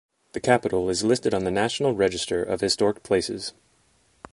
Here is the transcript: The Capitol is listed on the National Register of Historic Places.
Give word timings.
The 0.31 0.39
Capitol 0.39 0.89
is 0.89 1.03
listed 1.03 1.31
on 1.31 1.43
the 1.43 1.51
National 1.51 1.93
Register 1.93 2.41
of 2.41 2.61
Historic 2.61 3.03
Places. 3.03 3.53